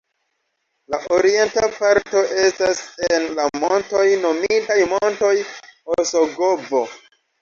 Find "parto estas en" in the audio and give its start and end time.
1.73-3.27